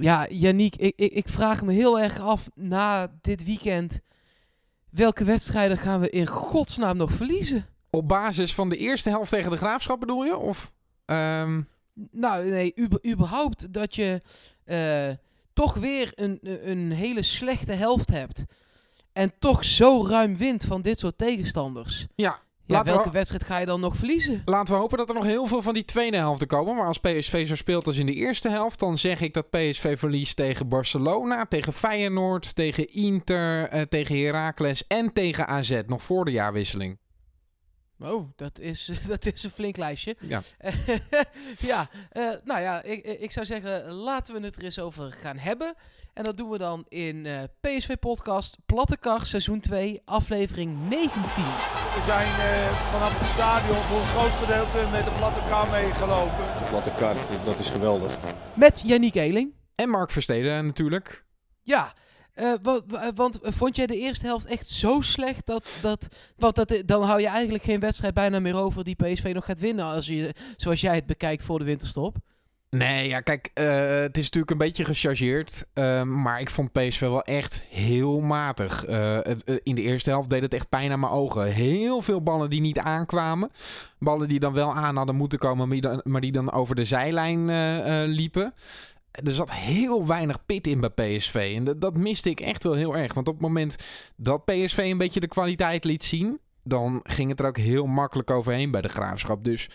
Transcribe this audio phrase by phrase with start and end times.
[0.00, 4.00] Ja, Yannick, ik, ik, ik vraag me heel erg af na dit weekend.
[4.90, 7.66] Welke wedstrijden gaan we in godsnaam nog verliezen?
[7.90, 10.36] Op basis van de eerste helft tegen de Graafschap bedoel je?
[10.36, 10.72] Of,
[11.04, 11.62] ehm,
[12.10, 12.74] Nou, nee,
[13.06, 14.22] überhaupt dat je
[14.64, 15.10] eh,
[15.52, 18.44] toch weer een, een hele slechte helft hebt.
[19.12, 22.06] En toch zo ruim wint van dit soort tegenstanders.
[22.14, 24.42] Ja, Ja, welke we, wedstrijd ga je dan nog verliezen?
[24.44, 26.74] laten we hopen dat er nog heel veel van die tweede helft komen.
[26.74, 29.98] Maar als PSV zo speelt als in de eerste helft, dan zeg ik dat PSV
[29.98, 35.80] verliest tegen Barcelona, tegen Feyenoord, tegen Inter, eh, tegen Heracles en tegen AZ.
[35.86, 36.98] Nog voor de jaarwisseling.
[37.98, 40.16] Oh, dat is, dat is een flink lijstje.
[40.20, 40.42] Ja.
[41.70, 45.38] ja, eh, nou ja, ik, ik zou zeggen, laten we het er eens over gaan
[45.38, 45.74] hebben.
[46.18, 51.10] En dat doen we dan in eh, PSV Podcast Plattekar seizoen 2, aflevering 19.
[51.34, 56.36] We zijn eh, vanaf het stadion voor een groot gedeelte met de platte kar meegelopen.
[56.58, 58.18] De platte kaart, dat is geweldig.
[58.54, 59.54] Met Yannick Eeling.
[59.74, 61.24] En Mark Versteden natuurlijk.
[61.62, 61.92] Ja,
[62.34, 66.54] eh, wa- wa- want vond jij de eerste helft echt zo slecht dat, dat, want
[66.54, 69.84] dat, dan hou je eigenlijk geen wedstrijd bijna meer over die PSV nog gaat winnen
[69.84, 72.16] als je, zoals jij het bekijkt voor de winterstop?
[72.70, 75.64] Nee, ja, kijk, eh, het is natuurlijk een beetje gechargeerd.
[75.72, 78.84] eh, maar ik vond PSV wel echt heel matig.
[78.84, 81.44] Eh, eh, in de eerste helft deed het echt pijn aan mijn ogen.
[81.44, 83.50] Heel veel ballen die niet aankwamen.
[83.98, 85.68] Ballen die dan wel aan hadden moeten komen,
[86.04, 87.46] maar die dan, over de zijlijn
[88.06, 88.54] liepen.
[89.10, 91.52] Er zat heel weinig pit in bij PSV.
[91.56, 93.14] En dat miste ik echt wel heel erg.
[93.14, 93.76] Want op het moment
[94.16, 96.40] dat PSV een beetje de kwaliteit liet zien...
[96.68, 99.44] dan ging het er ook heel makkelijk overheen bij de Graafschap.
[99.44, 99.68] Dus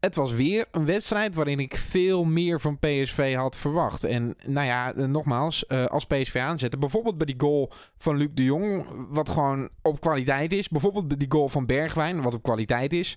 [0.00, 4.04] het was weer een wedstrijd waarin ik veel meer van PSV had verwacht.
[4.04, 8.28] En nou ja, eh, nogmaals, eh, als PSV aanzetten, bijvoorbeeld bij die goal van Luc
[8.34, 10.68] de Jong, wat gewoon op kwaliteit is.
[10.68, 13.16] Bijvoorbeeld bij die goal van Bergwijn, wat op kwaliteit is.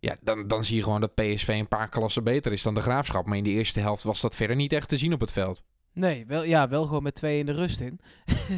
[0.00, 2.80] Ja, dan, dan zie je gewoon dat PSV een paar klassen beter is dan de
[2.80, 3.26] Graafschap.
[3.26, 5.62] Maar in de eerste helft was dat verder niet echt te zien op het veld.
[5.94, 8.00] Nee, wel, ja, wel gewoon met twee in de rust in.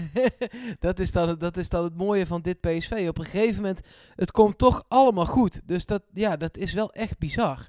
[0.78, 3.06] dat, is dan, dat is dan het mooie van dit PSV.
[3.08, 3.80] Op een gegeven moment,
[4.14, 5.60] het komt toch allemaal goed.
[5.64, 7.68] Dus dat, ja, dat is wel echt bizar.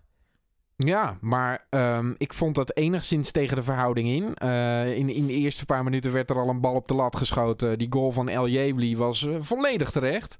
[0.78, 4.34] Ja, maar ehm, ik vond dat enigszins tegen de verhouding in.
[4.34, 5.10] Eh, in.
[5.10, 7.78] In de eerste paar minuten werd er al een bal op de lat geschoten.
[7.78, 10.38] Die goal van El Jebli was eh, volledig terecht.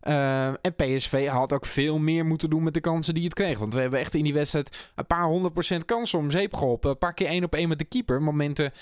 [0.00, 3.58] Eh, en PSV had ook veel meer moeten doen met de kansen die het kreeg.
[3.58, 6.90] Want we hebben echt in die wedstrijd een paar honderd procent kansen om zeep geholpen.
[6.90, 8.22] Een paar keer één op één met de keeper.
[8.22, 8.72] Momenten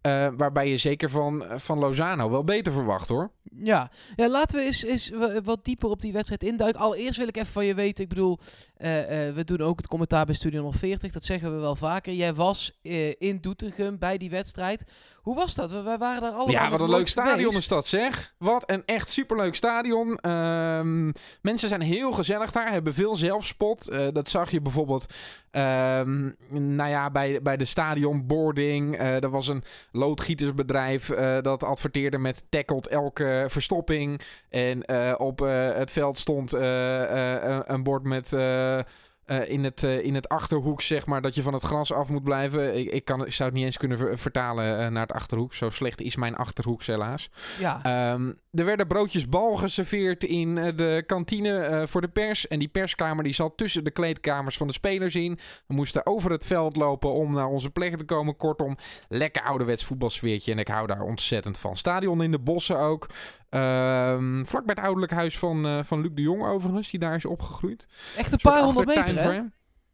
[0.00, 3.30] eh, waarbij je zeker van, van Lozano wel beter verwacht hoor.
[3.56, 6.80] Ja, ja laten we eens, eens wa- wat dieper op die wedstrijd induiken.
[6.80, 8.38] Allereerst wil ik even van je weten, ik bedoel,
[8.84, 12.12] eh, eh, we doen ook het commentaar bij Studio 40, dat zeggen we wel vaker.
[12.12, 14.84] Jij was eh, in Doetinchem bij die wedstrijd.
[15.14, 15.70] Hoe was dat?
[15.70, 17.58] We, wij waren daar allemaal Ja, wat een leuk stadion geweest.
[17.58, 18.34] is dat, zeg.
[18.38, 20.18] Wat een echt superleuk stadion.
[20.18, 21.10] Ehm,
[21.42, 23.92] mensen zijn heel gezellig daar, hebben veel zelfspot.
[24.12, 25.14] Dat zag je bijvoorbeeld
[25.50, 28.98] ehm, nou ja, bij, bij de stadionboarding.
[28.98, 29.62] Er was een
[29.92, 31.06] loodgietersbedrijf
[31.40, 34.20] dat adverteerde met tackled elke verstopping.
[34.48, 35.38] En op
[35.74, 38.32] het veld stond een bord met...
[38.78, 38.84] eh,
[39.24, 42.08] eh, in, het, eh, in het achterhoek, zeg maar, dat je van het gras af
[42.08, 42.78] moet blijven.
[42.78, 45.54] Ik, ik, kan, ik zou het niet eens kunnen ver- vertalen naar het achterhoek.
[45.54, 47.30] Zo slecht is mijn achterhoek, helaas.
[47.58, 52.48] Ja, Ehm, er werden broodjes bal geserveerd in de kantine voor de pers.
[52.48, 55.38] En die perskamer die zat tussen de kleedkamers van de spelers in.
[55.66, 58.36] We moesten over het veld lopen om naar onze plek te komen.
[58.36, 58.76] Kortom,
[59.08, 60.52] lekker ouderwets voetbalsfeertje.
[60.52, 61.76] En ik hou daar ontzettend van.
[61.76, 63.08] Stadion in de bossen ook.
[63.54, 67.14] Ehm vlak bij het ouderlijk huis van, eh, van Luc de Jong overigens, die daar
[67.14, 67.86] is opgegroeid.
[68.16, 69.40] echt een paar honderd meter, hè?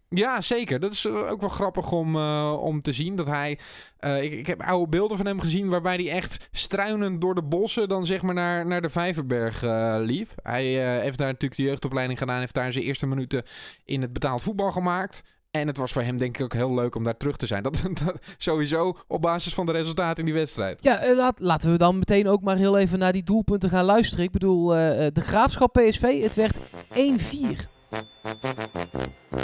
[0.08, 0.80] Ja, zeker.
[0.80, 3.16] Dat is eh, ook wel grappig om, eh, om te zien.
[3.16, 3.58] Dat hij.
[4.00, 5.68] ik, ik heb oude beelden van hem gezien.
[5.68, 7.88] waarbij hij echt struinend door de bossen.
[7.88, 9.62] dan zeg maar naar, naar de Vijverberg
[10.00, 10.30] liep.
[10.42, 10.64] Hij
[11.00, 12.40] heeft daar natuurlijk de jeugdopleiding gedaan.
[12.40, 13.42] Heeft daar zijn eerste minuten
[13.84, 15.22] in het betaald voetbal gemaakt.
[15.50, 17.62] En het was voor hem denk ik ook heel leuk om daar terug te zijn.
[17.62, 17.82] Dat,
[18.38, 20.78] sowieso op basis van de resultaten in die wedstrijd.
[20.82, 24.24] Ja, eh, laten we dan meteen ook maar heel even naar die doelpunten gaan luisteren.
[24.24, 26.58] Ik bedoel, eh, eh, de Graafschap PSV, het werd
[26.94, 27.68] 1-4.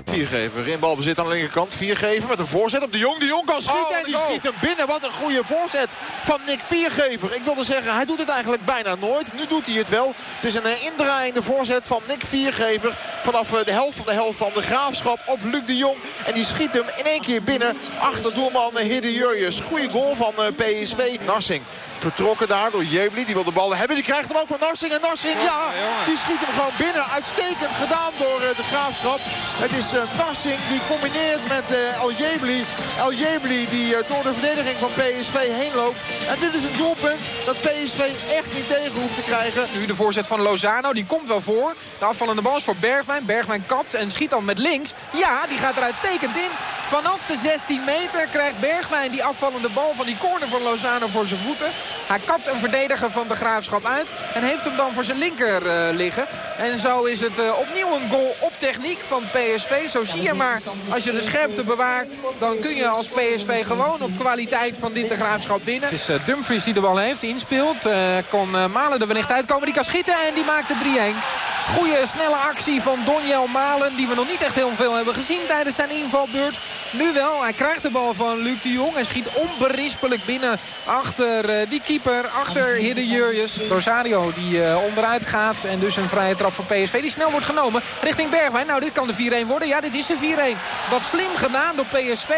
[0.05, 1.75] Viergever in balbezit aan de linkerkant.
[1.75, 3.19] Viergever met een voorzet op de Jong.
[3.19, 4.87] De Jong kan schieten Oh, en die schiet hem binnen.
[4.87, 5.93] Wat een goede voorzet
[6.25, 7.35] van Nick Viergever.
[7.35, 9.33] Ik wilde zeggen, hij doet het eigenlijk bijna nooit.
[9.33, 10.13] Nu doet hij het wel.
[10.17, 12.97] Het is een indraaiende voorzet van Nick Viergever.
[13.23, 15.97] Vanaf eh, de helft van de helft van de Graafschap op Luc de Jong.
[16.27, 17.77] En die schiet hem in één keer binnen.
[17.99, 19.61] Achter doelman Hidde Jurjes.
[19.61, 21.17] Goede goal van eh, PSV.
[21.27, 21.63] Narsing.
[21.99, 23.25] Vertrokken daar door Jebli.
[23.25, 23.97] Die wil de bal hebben.
[23.97, 24.93] Die krijgt hem ook van Narsing.
[24.93, 25.61] En Narsing, ja,
[26.07, 27.05] die schiet hem gewoon binnen.
[27.11, 29.21] Uitstekend gedaan door eh, de Graafschap.
[29.65, 32.65] Het is eh, Narsing die combineert met eh, El Jebli.
[32.99, 36.01] El Jebli die door de verdediging van PSV heen loopt.
[36.29, 38.01] En dit is een doelpunt dat PSV
[38.39, 39.63] echt niet tegen hoeft te krijgen.
[39.79, 41.75] Nu de voorzet van Lozano, die komt wel voor.
[41.99, 43.25] De afvallende bal is voor Bergwijn.
[43.25, 44.95] Bergwijn kapt en schiet dan met links.
[45.13, 46.51] Ja, die gaat er uitstekend in.
[46.87, 51.27] Vanaf de 16 meter krijgt Bergwijn die afvallende bal van die corner van Lozano voor
[51.27, 51.71] zijn voeten.
[52.07, 55.63] Hij kapt een verdediger van de Graafschap uit en heeft hem dan voor zijn linker
[55.95, 56.27] liggen.
[56.59, 59.89] En zo is het opnieuw een goal op techniek van PSV.
[59.89, 64.03] Zo zie je maar, als je de scherpte bewaakt, dan kun je als PSV gewoon
[64.03, 65.89] op kwaliteit van dit de Graafschap winnen.
[65.89, 67.89] Het is uh, Dumfries die de bal heeft, inspeelt.
[68.31, 71.13] kon Malen er wellicht uitkomen, die kan schieten en die maakt de
[71.45, 71.46] 3-1.
[71.75, 73.97] Goeie snelle actie van Donjel Malen.
[73.97, 76.61] Die we nog niet echt heel veel hebben gezien tijdens zijn invalbeurt.
[76.91, 77.43] Nu wel.
[77.43, 78.95] Hij krijgt de bal van Luc de Jong.
[78.95, 82.27] Hij schiet onberispelijk binnen achter uh, die keeper.
[82.27, 83.61] Achter Hidde Jurjes.
[83.69, 85.57] Rosario die uh, onderuit gaat.
[85.65, 87.01] En dus een vrije trap voor PSV.
[87.01, 88.67] Die snel wordt genomen richting Bergwijn.
[88.67, 89.69] Nou dit kan de 4-1 worden.
[89.69, 90.91] Ja dit is de 4-1.
[90.91, 92.31] Wat slim gedaan door PSV.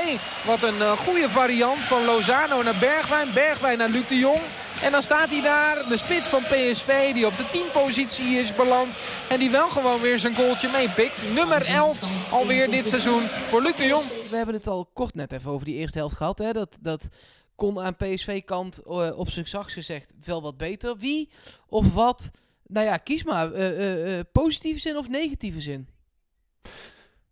[0.42, 3.32] Wat een uh, goede variant van Lozano naar Bergwijn.
[3.32, 4.40] Bergwijn naar Luc de Jong.
[4.82, 8.98] En dan staat hij daar, de spits van PSV, die op de teampositie is beland.
[9.28, 11.34] En die wel gewoon weer zijn goaltje meepikt.
[11.34, 14.04] Nummer 11 alweer dit seizoen voor Luc de Jong.
[14.30, 16.38] We hebben het al kort net even over die eerste helft gehad.
[16.38, 16.52] Hè?
[16.52, 17.08] Dat, dat
[17.54, 20.96] kon aan PSV-kant uh, op zijn zachts gezegd wel wat beter.
[20.96, 21.28] Wie
[21.69, 22.31] of wat?
[22.66, 23.52] Nou ja, kies maar.
[23.52, 25.88] Uh, uh, positieve zin of negatieve zin?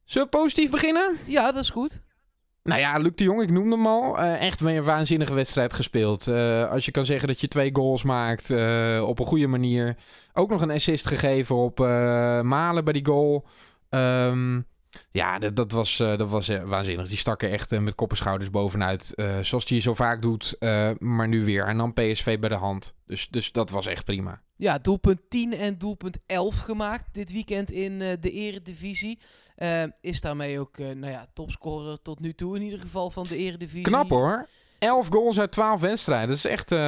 [0.05, 1.17] Zullen we positief beginnen?
[1.27, 2.01] Ja, dat is goed.
[2.67, 4.21] Nou ja, Luc de Jong, ik noemde hem al.
[4.21, 6.27] Uh, echt weer een waanzinnige wedstrijd gespeeld.
[6.27, 9.97] Uh, als je kan zeggen dat je twee goals maakt uh, op een goede manier.
[10.33, 11.79] Ook nog een assist gegeven op
[12.43, 13.47] Malen bij die goal.
[13.91, 14.67] Um,
[15.11, 17.09] ja, dat, dat was, dat was waanzinnig.
[17.09, 19.13] Die stak er echt met kop en schouders bovenuit.
[19.43, 20.57] zoals hij zo vaak doet,
[20.99, 21.65] maar nu weer.
[21.65, 22.95] En dan PSV bij de hand.
[23.07, 24.41] Dus, dus dat was echt prima.
[24.57, 29.19] Ja, doelpunt 10 en doelpunt 11 gemaakt dit weekend in de eredivisie.
[30.01, 33.83] Is daarmee ook nou ja, topscorer tot nu toe in ieder geval van de Eredivisie.
[33.83, 34.49] Knap hoor.
[34.79, 36.29] 11 goals uit 12 wedstrijden.
[36.29, 36.79] Dat is echt uh,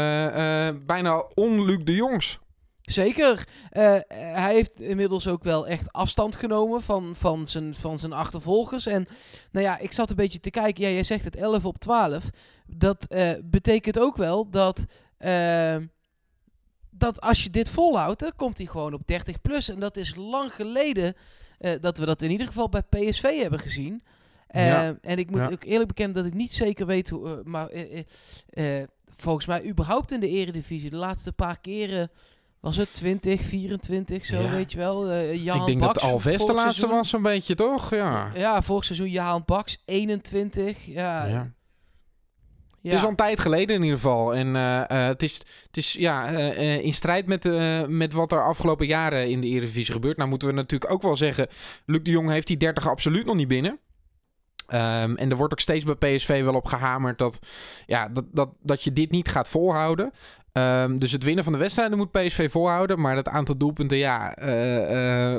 [0.87, 2.39] bijna onluc de Jongs.
[2.91, 3.49] Zeker.
[4.09, 8.87] hij heeft inmiddels ook wel echt afstand genomen van, van, zijn, van zijn achtervolgers.
[8.87, 9.07] En
[9.51, 10.85] nou ja, ik zat een beetje te kijken.
[10.85, 12.25] Ja, jij zegt het 11 op 12.
[12.67, 13.07] Dat
[13.45, 14.85] betekent ook wel dat
[16.91, 19.69] dat als je dit volhoudt, dan komt hij gewoon op 30 plus.
[19.69, 21.15] En dat is lang geleden
[21.81, 24.03] dat we dat in ieder geval bij PSV hebben gezien.
[24.51, 24.99] Ja.
[25.01, 25.51] En ik moet ja.
[25.51, 27.43] ook eerlijk bekennen dat ik niet zeker weet hoe.
[27.45, 27.71] Maar
[29.17, 32.11] volgens mij, überhaupt in de Eredivisie, de laatste paar keren.
[32.61, 34.51] Was het 20, 24, zo ja.
[34.51, 35.15] weet je wel.
[35.33, 37.91] Jan ik denk Baks, dat Alves de laatste seizoen, was, een beetje toch?
[37.91, 40.87] Ja, ja vorig seizoen Jaan Baks, 21.
[40.87, 41.53] Ja, ja.
[42.83, 44.35] Het is al een tijd geleden in ieder geval.
[44.35, 45.35] En uh, uh, het, is,
[45.67, 47.45] het is ja, uh, in strijd met,
[47.89, 50.17] met wat er afgelopen jaren in de Eredivisie gebeurt.
[50.17, 51.47] Nou moeten we natuurlijk ook wel zeggen...
[51.87, 53.79] Luc de Jong heeft die 30 absoluut nog niet binnen.
[54.73, 57.39] Um, en er wordt ook steeds bij PSV wel op gehamerd dat,
[57.87, 60.13] ja, dat, dat, dat je dit niet gaat volhouden.
[60.83, 63.01] Um, dus het winnen van de wedstrijden moet PSV volhouden.
[63.01, 64.35] Maar het aantal doelpunten, ja,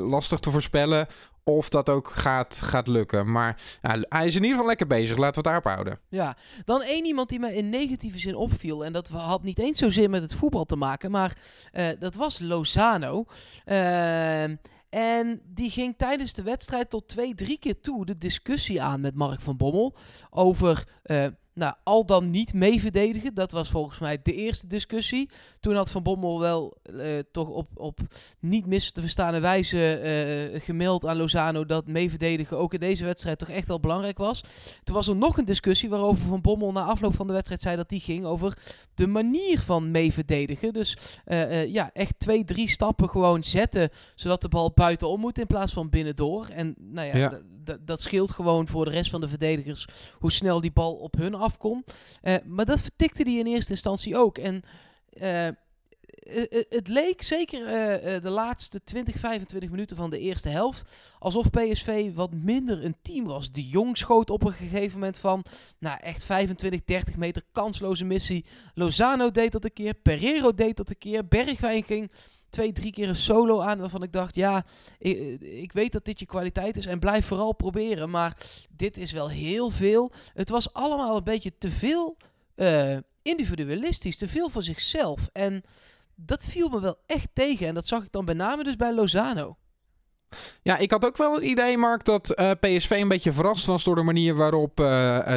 [0.00, 1.06] lastig te voorspellen
[1.44, 3.32] of dat ook gaat, gaat lukken.
[3.32, 5.16] Maar ja, hij is in ieder geval lekker bezig.
[5.16, 5.98] Laten we het daarop houden.
[6.08, 8.84] Ja, dan één iemand die me in negatieve zin opviel.
[8.84, 11.10] En dat had niet eens zozeer met het voetbal te maken.
[11.10, 11.36] Maar
[11.72, 13.24] uh, dat was Lozano.
[13.66, 14.42] Uh,
[14.88, 19.14] en die ging tijdens de wedstrijd tot twee, drie keer toe de discussie aan met
[19.14, 19.96] Mark van Bommel.
[20.30, 20.84] Over
[21.54, 23.34] nou, al dan niet mee verdedigen.
[23.34, 25.30] Dat was volgens mij de eerste discussie.
[25.60, 28.00] Toen had Van Bommel wel uh, toch op, op
[28.40, 30.00] niet mis te verstaande wijze
[30.54, 34.18] uh, gemeld aan Lozano dat mee verdedigen ook in deze wedstrijd toch echt wel belangrijk
[34.18, 34.40] was.
[34.84, 37.76] Toen was er nog een discussie waarover Van Bommel na afloop van de wedstrijd zei
[37.76, 38.58] dat die ging over
[38.94, 40.72] de manier van mee verdedigen.
[40.72, 45.46] Dus uh, ja, echt twee, drie stappen gewoon zetten zodat de bal buitenom moet in
[45.46, 46.46] plaats van binnendoor.
[46.46, 47.40] En nou ja, ja.
[47.80, 49.86] dat scheelt gewoon voor de rest van de verdedigers
[50.18, 51.84] hoe snel die bal op hun afkom.
[52.22, 54.38] Uh, maar dat vertikte hij in eerste instantie ook.
[54.38, 54.62] En
[55.22, 55.48] uh,
[56.68, 57.64] het leek zeker
[58.22, 63.24] de laatste 20, 25 minuten van de eerste helft alsof PSV wat minder een team
[63.24, 63.52] was.
[63.52, 65.44] De Jong schoot op een gegeven moment van,
[65.78, 68.44] nou echt 25, 30 meter kansloze missie.
[68.74, 72.10] Lozano deed dat een keer, Pereiro deed dat een keer, Bergwijn ging
[72.50, 74.64] twee, drie keer een solo aan waarvan ik dacht, ja,
[74.98, 78.10] ik, ik, weet dat dit je kwaliteit is en blijf vooral proberen.
[78.10, 78.36] Maar
[78.70, 80.12] dit is wel heel veel.
[80.34, 82.16] Het was allemaal een beetje te veel
[82.56, 85.28] uh, individualistisch, te veel voor zichzelf.
[85.32, 85.62] En
[86.14, 87.66] dat viel me wel echt tegen.
[87.66, 89.56] En dat zag ik dan met name dus bij Lozano.
[90.62, 93.84] Ja, ik had ook wel het idee, Mark, dat uh, PSV een beetje verrast was
[93.84, 94.86] door de manier waarop uh,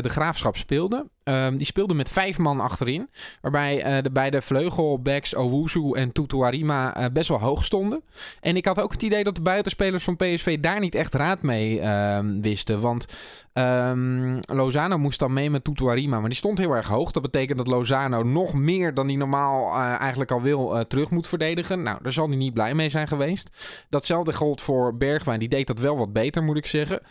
[0.02, 1.10] de graafschap speelde.
[1.24, 3.10] Ehm, die speelde met vijf man achterin.
[3.42, 8.02] Waarbij eh, de beide vleugelbacks Owusu en Tutuarima eh, best wel hoog stonden.
[8.42, 11.42] En ik had ook het idee dat de buitenspelers van PSV daar niet echt raad
[11.42, 12.82] mee ehm, wisten.
[12.82, 13.06] Want
[13.54, 16.20] ehm, Lozano moest dan mee met Tutuarima.
[16.20, 17.12] Maar die stond heel erg hoog.
[17.12, 21.28] Dat betekent dat Lozano nog meer dan hij normaal eh, eigenlijk al wil terug moet
[21.28, 21.84] verdedigen.
[21.84, 23.86] Nou, daar zal hij niet blij mee zijn geweest.
[23.90, 25.40] Datzelfde gold voor Bergwijn.
[25.40, 27.02] Die deed dat wel wat beter, moet ik zeggen.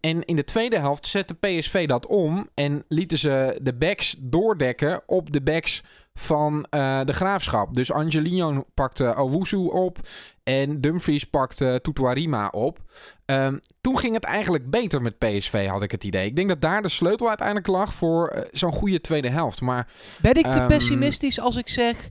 [0.00, 2.48] en in de tweede helft zette PSV dat om.
[2.54, 5.82] En lieten ze de backs doordekken op de backs
[6.14, 7.74] van uh, de graafschap.
[7.74, 9.98] Dus Angelino pakte Owusu op
[10.42, 12.78] en Dumfries pakte Tutuarima op.
[13.26, 16.26] Um, toen ging het eigenlijk beter met PSV, had ik het idee.
[16.26, 19.60] Ik denk dat daar de sleutel uiteindelijk lag voor uh, zo'n goede tweede helft.
[19.60, 19.88] Maar,
[20.20, 22.08] ben ik te um, pessimistisch als ik zeg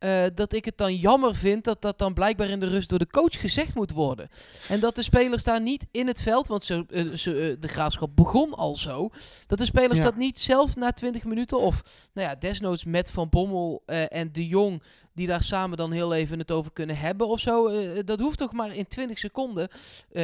[0.00, 2.98] uh, dat ik het dan jammer vind dat dat dan blijkbaar in de rust door
[2.98, 4.28] de coach gezegd moet worden.
[4.68, 6.78] En dat de spelers daar niet in het veld, want uh,
[7.14, 9.10] zo, uh, de graafschap begon al zo,
[9.46, 10.04] dat de spelers ja.
[10.04, 11.82] dat niet zelf na 20 minuten of
[12.12, 14.82] nou ja, desnoods met Van Bommel en De Jong
[15.12, 17.70] die daar samen dan heel even het over kunnen hebben of zo.
[18.04, 19.68] dat hoeft toch maar in 20 seconden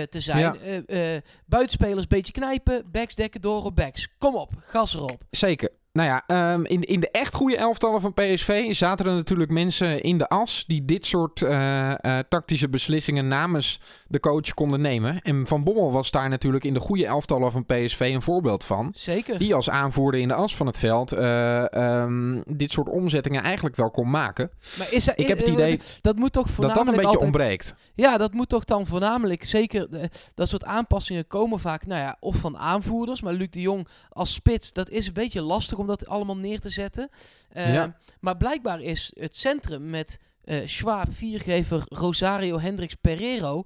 [0.08, 0.58] te zijn.
[0.86, 1.20] Ja.
[1.46, 4.08] buitenspelers beetje knijpen, backs dekken door op backs.
[4.18, 5.24] Kom op, gas erop.
[5.30, 5.70] Zeker.
[5.92, 10.02] Nou ja, um, in, in de echt goede elftallen van PSV zaten er natuurlijk mensen
[10.02, 15.20] in de as die dit soort uh, uh, tactische beslissingen namens de coach konden nemen.
[15.22, 18.92] En Van Bommel was daar natuurlijk in de goede elftallen van PSV een voorbeeld van.
[18.94, 19.38] Zeker.
[19.38, 23.76] Die als aanvoerder in de as van het veld uh, um, dit soort omzettingen eigenlijk
[23.76, 24.50] wel kon maken.
[24.78, 27.24] Maar is er, Ik heb het idee dat, moet toch dat dat een beetje altijd,
[27.24, 27.74] ontbreekt.
[28.00, 32.36] Ja, dat moet toch dan voornamelijk, zeker dat soort aanpassingen komen vaak, nou ja, of
[32.36, 33.20] van aanvoerders.
[33.20, 36.60] Maar Luc de Jong als spits, dat is een beetje lastig om dat allemaal neer
[36.60, 37.08] te zetten.
[37.56, 37.96] Uh, ja.
[38.20, 43.64] Maar blijkbaar is het centrum met uh, Schwab, Viergever, Rosario, Hendricks, Pereiro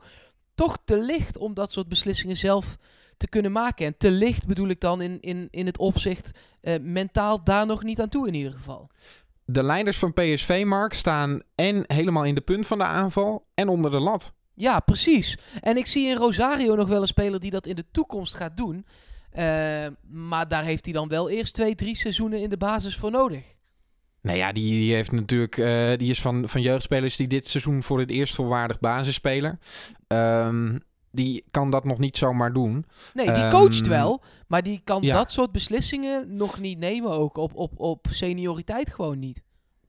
[0.54, 2.76] toch te licht om dat soort beslissingen zelf
[3.16, 3.86] te kunnen maken.
[3.86, 7.82] En te licht bedoel ik dan in, in, in het opzicht uh, mentaal daar nog
[7.82, 8.90] niet aan toe in ieder geval.
[9.44, 13.68] De leiders van PSV, Mark, staan en helemaal in de punt van de aanval en
[13.68, 14.32] onder de lat.
[14.54, 15.38] Ja, precies.
[15.60, 18.56] En ik zie in Rosario nog wel een speler die dat in de toekomst gaat
[18.56, 18.86] doen.
[19.38, 23.10] Uh, maar daar heeft hij dan wel eerst twee, drie seizoenen in de basis voor
[23.10, 23.44] nodig.
[24.20, 27.82] Nou ja, die, die heeft natuurlijk, uh, die is van, van jeugdspelers die dit seizoen
[27.82, 29.58] voor het eerst volwaardig basisspeler.
[30.06, 30.80] Um,
[31.14, 32.86] die kan dat nog niet zomaar doen.
[33.14, 35.16] Nee, die coacht um, wel, maar die kan ja.
[35.16, 39.42] dat soort beslissingen nog niet nemen ook op, op, op senioriteit gewoon niet.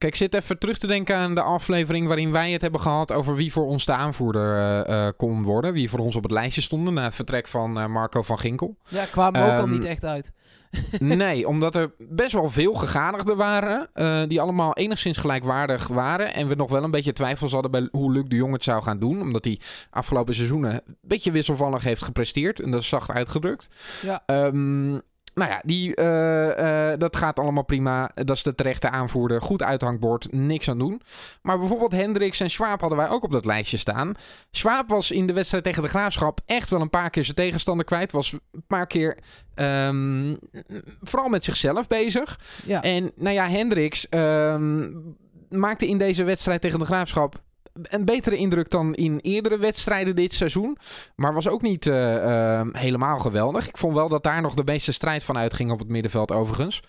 [0.05, 3.35] Ik zit even terug te denken aan de aflevering waarin wij het hebben gehad over
[3.35, 5.73] wie voor ons de aanvoerder uh, uh, kon worden.
[5.73, 8.77] Wie voor ons op het lijstje stonden na het vertrek van uh, Marco van Ginkel.
[8.87, 10.31] Ja, kwamen um, ook al niet echt uit.
[10.99, 13.89] nee, omdat er best wel veel gegadigden waren.
[14.29, 16.33] Die allemaal enigszins gelijkwaardig waren.
[16.33, 18.83] En we nog wel een beetje twijfels hadden bij hoe Luc de Jong het zou
[18.83, 19.21] gaan doen.
[19.21, 19.59] Omdat hij
[19.89, 22.59] afgelopen seizoenen een beetje wisselvallig heeft gepresteerd.
[22.59, 23.69] En dat is zacht uitgedrukt.
[24.01, 24.23] Ja.
[24.25, 25.01] Um,
[25.35, 28.11] nou ja, die, uh, uh, dat gaat allemaal prima.
[28.13, 29.41] Dat is de terechte aanvoerder.
[29.41, 31.01] Goed uithangbord, niks aan doen.
[31.41, 34.13] Maar bijvoorbeeld Hendricks en Schwab hadden wij ook op dat lijstje staan.
[34.51, 37.85] Schwab was in de wedstrijd tegen de Graafschap echt wel een paar keer zijn tegenstander
[37.85, 38.11] kwijt.
[38.11, 39.17] Was een paar keer
[39.55, 40.37] um,
[41.01, 42.39] vooral met zichzelf bezig.
[42.65, 42.81] Ja.
[42.81, 45.15] En nou ja, Hendricks um,
[45.49, 47.43] maakte in deze wedstrijd tegen de Graafschap
[47.81, 50.77] een betere indruk dan in eerdere wedstrijden dit seizoen.
[51.15, 53.67] Maar was ook niet uh, uh, helemaal geweldig.
[53.67, 56.83] Ik vond wel dat daar nog de meeste strijd van uitging op het middenveld overigens.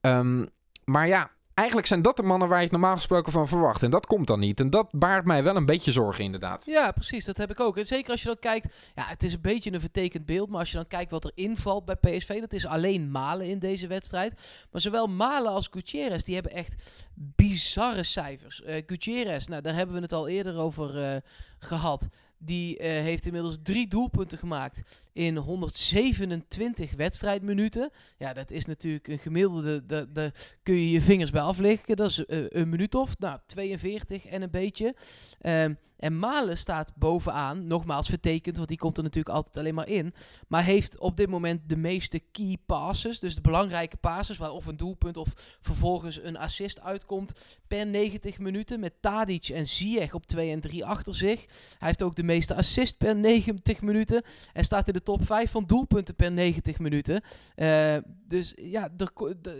[0.00, 0.48] Um,
[0.84, 3.82] maar ja, eigenlijk zijn dat de mannen waar je het normaal gesproken van verwacht.
[3.82, 4.60] En dat komt dan niet.
[4.60, 6.64] En dat baart mij wel een beetje zorgen, inderdaad.
[6.66, 7.24] Ja, precies.
[7.24, 7.76] Dat heb ik ook.
[7.76, 8.74] En zeker als je dan kijkt.
[8.94, 10.48] Ja, het is een beetje een vertekend beeld.
[10.48, 12.40] Maar als je dan kijkt wat er invalt bij PSV.
[12.40, 14.40] Dat is alleen Malen in deze wedstrijd.
[14.70, 16.24] Maar zowel Malen als Gutierrez.
[16.24, 16.74] Die hebben echt
[17.14, 18.62] bizarre cijfers.
[18.66, 21.16] Uh, Gutierrez, nou, daar hebben we het al eerder over uh,
[21.58, 22.08] gehad.
[22.38, 24.82] Die uh, heeft inmiddels drie doelpunten gemaakt
[25.16, 27.90] in 127 wedstrijdminuten.
[28.18, 30.32] Ja, dat is natuurlijk een gemiddelde, daar,
[30.62, 31.96] kun je je vingers bij afleggen.
[31.96, 34.94] Dat is uh, een minuut of, nou, 42 en een beetje.
[35.40, 39.88] Um, en Malen staat bovenaan, nogmaals vertekend, want die komt er natuurlijk altijd alleen maar
[39.88, 40.14] in.
[40.48, 44.66] Maar heeft op dit moment de meeste key passes, dus de belangrijke passes, waar of
[44.66, 45.28] een doelpunt of
[45.60, 47.32] vervolgens een assist uitkomt
[47.66, 48.80] per 90 minuten.
[48.80, 51.40] Met Tadic en Ziyech op 2 en 3 achter zich.
[51.78, 54.22] Hij heeft ook de meeste assist per 90 minuten.
[54.52, 57.22] En staat in de top 5 van doelpunten per 90 minuten.
[57.56, 57.96] Uh,
[58.28, 59.10] dus ja, er,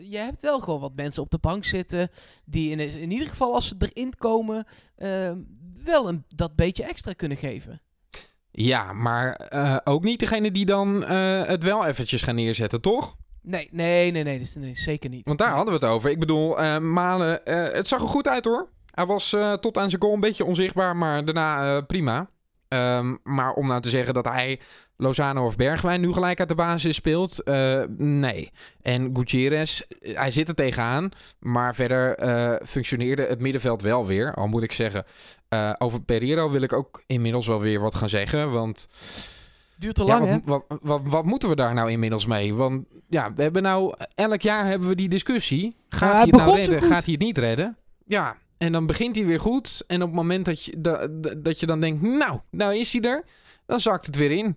[0.02, 2.08] je hebt wel gewoon wat mensen op de bank zitten.
[2.44, 4.66] Die in, in ieder geval als ze erin komen,
[4.98, 5.32] uh,
[5.84, 7.80] wel een, dat beetje extra kunnen geven.
[8.50, 13.16] Ja, maar uh, ook niet degene die dan uh, het wel eventjes gaan neerzetten, toch?
[13.42, 15.26] Nee, nee, nee, nee, dus, nee zeker niet.
[15.26, 16.10] Want daar hadden we het over.
[16.10, 18.68] Ik bedoel, Malen, het zag er goed uit hoor.
[18.90, 22.30] Hij was tot aan zijn goal een beetje onzichtbaar, maar daarna prima.
[22.68, 24.60] Ehm, maar om nou te zeggen dat hij
[24.96, 28.50] Lozano of Bergwijn nu gelijk uit de basis speelt, eh, nee.
[28.82, 31.10] En Gutierrez, eh, hij zit er tegenaan.
[31.38, 34.34] Maar verder eh, functioneerde het middenveld wel weer.
[34.34, 35.04] Al moet ik zeggen,
[35.78, 38.50] over Pereiro wil ik ook inmiddels wel weer wat gaan zeggen.
[38.50, 38.88] Want
[39.78, 40.38] Duurt te ja, lang, hè?
[40.44, 42.54] wat, wat, wat, moeten we daar nou inmiddels mee?
[42.54, 45.76] Want ja, we hebben nou elk jaar hebben we die discussie.
[45.88, 46.82] Gaat hij hij het nou redden?
[46.82, 47.76] Gaat hij het niet redden?
[48.04, 49.84] Ja, en dan begint hij weer goed.
[49.86, 52.92] En op het moment dat je, da- da- dat je dan denkt, nou, nou is
[52.92, 53.24] hij er.
[53.66, 54.56] Dan zakt het weer in.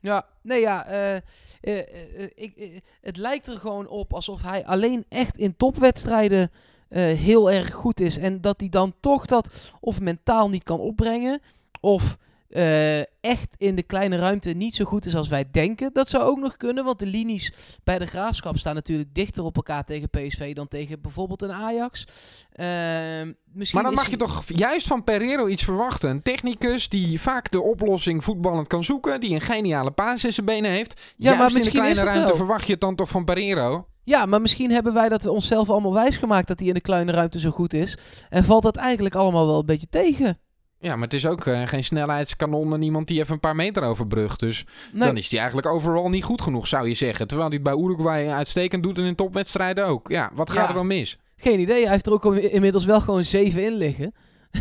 [0.00, 1.22] Ja, nee ja, eh, eh,
[1.60, 6.50] eh, ik, het lijkt er gewoon op alsof hij alleen echt in topwedstrijden
[6.94, 8.18] heel erg goed is.
[8.18, 9.50] En dat hij dan toch dat
[9.80, 11.40] of mentaal niet kan opbrengen,
[11.80, 12.16] of
[12.52, 15.90] eh, echt in de kleine ruimte niet zo goed is als wij denken.
[15.92, 17.52] Dat zou ook nog kunnen, want de linies
[17.84, 22.06] bij de Graafschap staan natuurlijk dichter op elkaar tegen PSV dan tegen bijvoorbeeld een Ajax.
[22.52, 26.10] Ehm, misschien Maar dan mag je toch juist van Pereiro iets verwachten.
[26.10, 29.20] Een technicus die vaak de oplossing voetballend kan zoeken.
[29.20, 31.00] Die een geniale paas in zijn benen heeft.
[31.00, 32.36] Ja, juist maar in de misschien kleine ruimte wel.
[32.36, 33.86] verwacht je het dan toch van Pereiro.
[34.04, 37.38] Ja, maar misschien hebben wij dat onszelf allemaal wijsgemaakt dat hij in de kleine ruimte
[37.38, 37.98] zo goed is.
[38.28, 40.38] En valt dat eigenlijk allemaal wel een beetje tegen.
[40.82, 43.82] Ja, maar het is ook eh, geen snelheidskanon en iemand die even een paar meter
[43.82, 44.40] overbrugt.
[44.40, 47.26] Dus Nee, dan is hij eigenlijk overal niet goed genoeg, zou je zeggen.
[47.26, 50.08] Terwijl hij het bij Uruguay uitstekend doet en in topwedstrijden ook.
[50.08, 50.68] Ja, wat gaat Ja.
[50.68, 51.18] er dan mis?
[51.36, 51.82] geen idee.
[51.82, 54.14] Hij heeft er ook inmiddels wel gewoon zeven in liggen.
[54.52, 54.60] in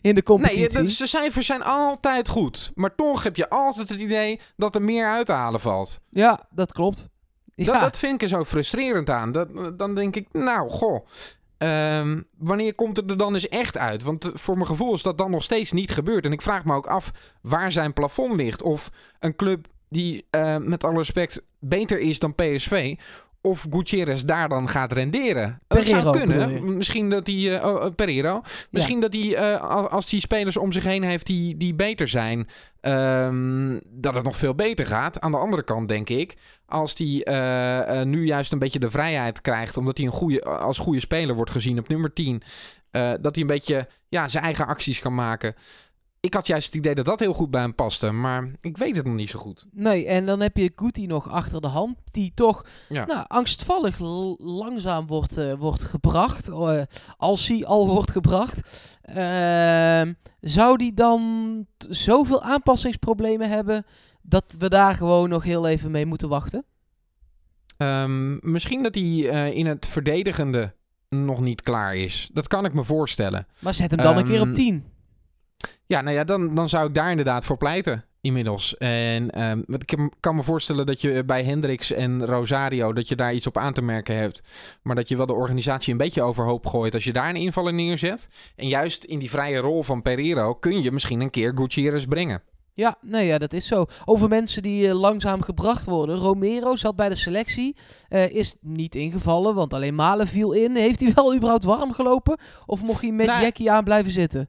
[0.00, 0.82] de Nee, competitie.
[0.82, 2.72] de, zijn cijfers zijn altijd goed.
[2.74, 6.00] Maar toch heb je altijd het idee dat er meer uit te halen valt.
[6.10, 7.08] Ja, dat klopt.
[7.54, 9.32] Ja, Dat, dat vind ik er zo frustrerend aan.
[9.32, 9.48] Dat,
[9.78, 11.06] dan denk ik, nou, goh.
[11.58, 14.02] Ehm, wanneer komt het er dan eens echt uit?
[14.02, 16.24] Want voor mijn gevoel is dat dan nog steeds niet gebeurd.
[16.24, 18.62] En ik vraag me ook af waar zijn plafond ligt.
[18.62, 22.94] Of een club die eh, met alle respect beter is dan PSV.
[23.46, 25.58] Of Gutierrez daar dan gaat renderen.
[25.66, 26.76] dat zou kunnen.
[26.76, 27.64] Misschien dat hij...
[27.64, 28.42] oh, eh, Pereiro.
[28.70, 32.08] Misschien dat hij, eh, al- als hij spelers om zich heen heeft die, die beter
[32.08, 32.48] zijn,
[32.80, 35.20] ehm, dat het nog veel beter gaat.
[35.20, 36.34] Aan de andere kant denk ik,
[36.66, 41.00] als hij nu juist een beetje de vrijheid krijgt, omdat hij een goede, als goede
[41.00, 42.42] speler wordt gezien op nummer 10,
[42.96, 45.54] eh, dat hij een beetje ja, zijn eigen acties kan maken.
[46.26, 48.96] Ik had juist het idee dat dat heel goed bij hem paste, maar ik weet
[48.96, 49.66] het nog niet zo goed.
[49.72, 53.04] Nee, en dan heb je Guti nog achter de hand, die toch Ja.
[53.06, 53.98] nou, angstvallig
[54.38, 56.48] langzaam wordt, eh, wordt gebracht.
[56.48, 56.82] eh,
[57.16, 58.60] als hij al wordt gebracht.
[59.02, 61.20] Ehm, zou die dan
[61.78, 63.86] zoveel aanpassingsproblemen hebben
[64.22, 66.64] dat we daar gewoon nog heel even mee moeten wachten?
[67.76, 70.74] Ehm, misschien dat hij eh, in het verdedigende
[71.08, 72.30] nog niet klaar is.
[72.32, 73.46] Dat kan ik me voorstellen.
[73.58, 74.84] Maar zet hem dan een keer Ehm, op 10.
[75.86, 78.76] Ja, nou ja, dan, dan zou ik daar inderdaad voor pleiten inmiddels.
[78.76, 82.92] En ehm, ik kan me voorstellen dat je bij Hendricks en Rosario...
[82.92, 84.42] dat je daar iets op aan te merken hebt.
[84.82, 86.94] Maar dat je wel de organisatie een beetje overhoop gooit...
[86.94, 88.28] als je daar een invaller neerzet.
[88.56, 90.54] En juist in die vrije rol van Pereiro...
[90.54, 92.42] kun je misschien een keer Gutierrez brengen.
[92.72, 93.84] Ja, nee, ja, dat is zo.
[94.04, 96.16] Over mensen die eh, langzaam gebracht worden.
[96.16, 97.76] Romero zat bij de selectie.
[98.08, 100.76] eh, is niet ingevallen, want alleen Malen viel in.
[100.76, 102.38] Heeft hij wel überhaupt warm gelopen?
[102.66, 104.48] Of mocht hij met Nou, Jackie aan blijven zitten?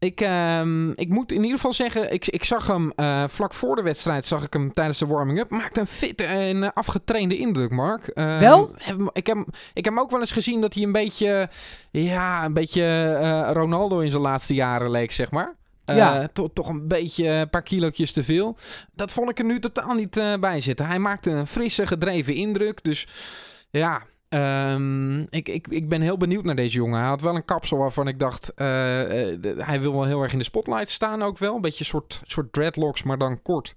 [0.00, 3.76] Ik, ehm, ik moet in ieder geval zeggen, ik, ik zag hem eh, vlak voor
[3.76, 5.50] de wedstrijd, zag ik hem tijdens de warming-up.
[5.50, 8.06] Maakte een fitte en eh, afgetrainde indruk, Mark.
[8.06, 8.70] Ehm, Wel?
[8.78, 9.38] heb- ik, heb,
[9.74, 11.48] ik heb ook wel eens gezien dat hij een beetje,
[11.90, 12.82] ja, een beetje
[13.20, 15.54] eh, Ronaldo in zijn laatste jaren leek, zeg maar.
[15.84, 16.28] Ja.
[16.32, 18.56] to- toch een beetje een paar kilootjes te veel.
[18.94, 20.86] Dat vond ik er nu totaal niet bij zitten.
[20.86, 22.82] Hij maakte een frisse, gedreven indruk.
[22.84, 23.06] Dus
[23.70, 24.02] ja,
[24.34, 26.98] ehm, ik, ik, ik ben heel benieuwd naar deze jongen.
[27.00, 28.54] Hij had wel een kapsel waarvan ik dacht...
[28.54, 31.54] eh, eh, de- hij wil wel heel erg in de spotlight staan ook wel.
[31.54, 33.74] Een beetje een soort, soort dreadlocks, maar dan kort.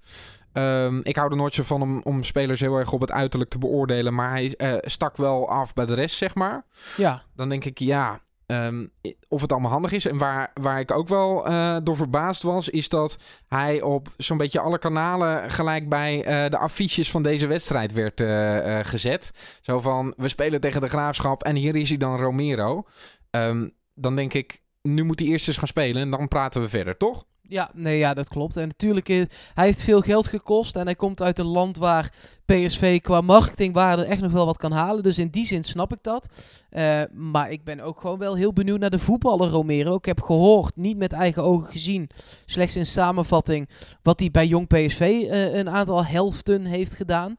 [0.52, 3.50] Ehm, ik hou er nooit zo van om, om spelers heel erg op het uiterlijk
[3.50, 4.14] te beoordelen.
[4.14, 6.64] Maar hij eh, stak wel af bij de rest, zeg maar
[6.96, 8.20] Ja, dan denk ik ja.
[8.54, 8.86] Ehm,
[9.28, 10.06] of het allemaal handig is.
[10.06, 13.16] En waar, waar ik ook wel eh, door verbaasd was, is dat
[13.48, 18.20] hij op zo'n beetje alle kanalen gelijk bij eh, de affiches van deze wedstrijd werd
[18.20, 19.30] eh, gezet.
[19.60, 22.86] Zo van, we spelen tegen de Graafschap en hier is hij dan Romero.
[23.30, 26.68] Ehm, dan denk ik, nu moet hij eerst eens gaan spelen en dan praten we
[26.68, 27.24] verder, toch?
[27.48, 28.56] Ja, nee, ja, dat klopt.
[28.56, 29.22] En natuurlijk, eh,
[29.54, 30.76] hij heeft veel geld gekost.
[30.76, 32.12] En hij komt uit een land waar
[32.44, 35.02] PSV qua marketingwaarde echt nog wel wat kan halen.
[35.02, 36.28] Dus in die zin snap ik dat.
[36.70, 39.94] Eh, maar ik ben ook gewoon wel heel benieuwd naar de voetballer Romero.
[39.94, 42.10] Ik heb gehoord, niet met eigen ogen gezien,
[42.46, 43.68] slechts in samenvatting,
[44.02, 47.36] wat hij bij Jong PSV eh, een aantal helften heeft gedaan.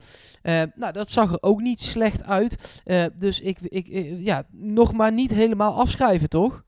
[0.75, 2.57] Nou, dat zag er ook niet slecht uit.
[3.15, 3.87] Dus ik, ik,
[4.17, 6.63] ja, nog maar niet helemaal afschrijven, toch?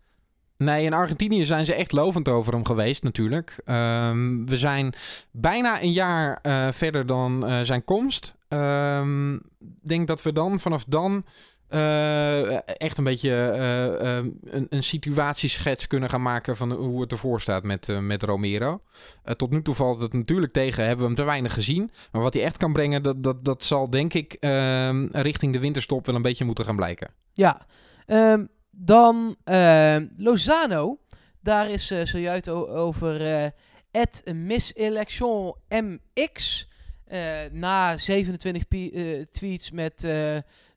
[0.57, 3.55] Nee, in Argentinië zijn ze echt lovend over hem geweest, natuurlijk.
[3.65, 4.93] Ehm, we zijn
[5.31, 8.35] bijna een jaar eh, verder dan eh, zijn komst.
[8.47, 11.25] Ehm, Ik denk dat we dan vanaf dan
[11.67, 13.31] eh, echt een beetje
[14.49, 18.81] een, een situatieschets kunnen gaan maken van hoe het ervoor staat met, met Romero.
[19.35, 21.91] Tot nu toe valt het natuurlijk tegen, hebben we hem te weinig gezien.
[22.11, 25.59] Maar wat hij echt kan brengen, dat, dat, dat zal denk ik ehm, richting de
[25.59, 27.09] winterstop wel een beetje moeten gaan blijken.
[27.33, 27.65] Ja,
[28.07, 28.45] Ehm,
[28.79, 30.99] dan ehm, Lozano.
[31.41, 33.45] Daar is eh, zojuist over eh
[34.33, 36.67] Miss Election MX.
[37.05, 37.19] eh,
[37.51, 40.07] na 27 pi- eh, tweets met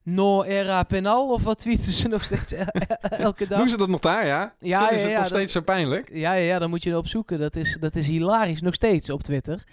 [0.02, 1.32] no era penal.
[1.32, 2.66] Of wat tweeten ze nog steeds el-
[3.00, 3.58] elke dag?
[3.58, 4.54] Doen ze dat nog daar, ja?
[4.60, 6.08] Ja, ja, ze het ja, nog dat- steeds zo pijnlijk?
[6.12, 7.38] Ja, ja, ja, dan moet je erop zoeken.
[7.38, 9.64] Dat is, dat is hilarisch, nog steeds op Twitter.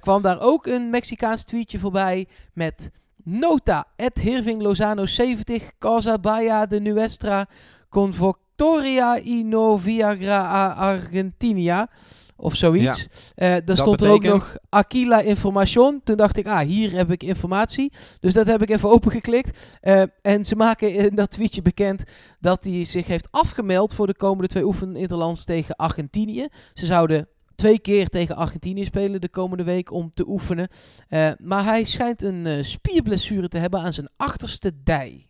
[0.00, 2.90] Kwam daar ook een Mexicaans tweetje voorbij met
[3.24, 3.84] nota.
[3.96, 7.46] Het Hirving Lozano 70, Casa Baia de Nuestra,
[7.88, 11.88] Convoctoria y no Viagra a Argentina.
[12.36, 13.08] Of zoiets.
[13.34, 16.00] Eh daar stond er ook nog Aquila Information.
[16.04, 17.92] Toen dacht ik, ah, hier heb ik informatie.
[18.20, 19.58] Dus dat heb ik even opengeklikt.
[19.80, 22.04] Eh, en ze maken in dat tweetje bekend
[22.40, 26.48] dat hij zich heeft afgemeld voor de komende twee oefeninterlands tegen Argentinië.
[26.72, 27.28] Ze zouden
[27.62, 30.68] twee keer tegen Argentinië spelen de komende week om te oefenen.
[31.08, 35.28] Eh, maar hij schijnt een eh, spierblessure te hebben aan zijn achterste dij.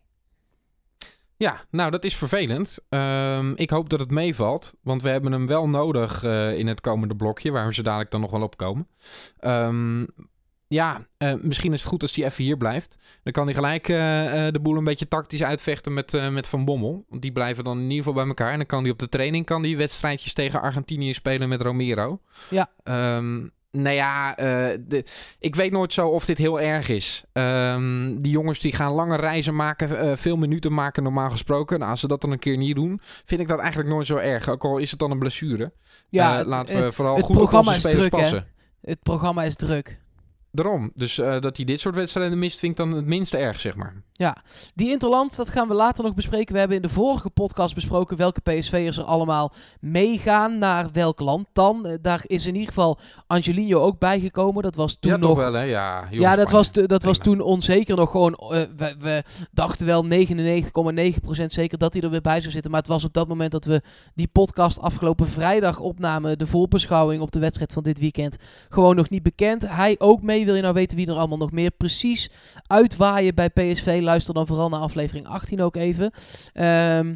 [1.35, 2.79] Ja, nou dat is vervelend.
[2.89, 6.81] Ehm, ik hoop dat het meevalt, want we hebben hem wel nodig eh, in het
[6.81, 8.87] komende blokje, waar we zo dadelijk dan nog wel op komen.
[9.37, 10.05] Ehm,
[10.73, 12.97] ja, eh, misschien is het goed als hij even hier blijft.
[13.23, 16.65] Dan kan hij gelijk eh, eh, de boel een beetje tactisch uitvechten met, met Van
[16.65, 17.05] Bommel.
[17.09, 18.51] Want die blijven dan in ieder geval bij elkaar.
[18.51, 22.19] En dan kan hij op de training kan die wedstrijdjes tegen Argentinië spelen met Romero.
[22.49, 22.69] Ja.
[22.83, 25.05] Ehm, nou ja, de,
[25.39, 27.23] ik weet nooit zo of dit heel erg is.
[27.33, 31.79] Ehm, die jongens die gaan lange reizen maken, veel minuten maken normaal gesproken.
[31.79, 34.17] Nou, als ze dat dan een keer niet doen, vind ik dat eigenlijk nooit zo
[34.17, 34.49] erg.
[34.49, 35.71] Ook al is het dan een blessure.
[36.09, 38.19] Ja, laten het, we vooral het goed op onze spelers druk, hè?
[38.19, 38.47] passen.
[38.81, 40.01] het programma is druk.
[40.55, 40.91] Daarom.
[40.95, 43.75] Dus eh, dat hij dit soort wedstrijden mist, vind ik dan het minste erg, zeg
[43.75, 43.93] maar.
[44.75, 46.53] Die Interland, dat gaan we later nog bespreken.
[46.53, 51.47] We hebben in de vorige podcast besproken welke PSV'ers er allemaal meegaan naar welk land
[51.53, 51.85] dan.
[51.85, 54.63] Eh, daar is in ieder geval Angelino ook bijgekomen.
[54.63, 55.29] Dat was toen ja, nog...
[55.29, 55.61] toch wel, hè?
[55.61, 58.33] Ja, jongens, ja, dat, was, dat was toen onzeker nog gewoon.
[58.33, 62.71] eh, we, we dachten wel 99,9% zeker dat hij er weer bij zou zitten.
[62.71, 63.81] Maar het was op dat moment dat we
[64.15, 66.37] die podcast afgelopen vrijdag opnamen.
[66.37, 68.37] De voorbeschouwing op de wedstrijd van dit weekend.
[68.69, 69.67] Gewoon nog niet bekend.
[69.67, 70.45] Hij ook mee.
[70.45, 72.29] Wil je nou weten wie er allemaal nog meer precies
[72.67, 74.01] uitwaaien bij PSV?
[74.03, 76.11] Luister dan vooral naar aflevering 18 ook even.
[76.53, 77.15] Ehm,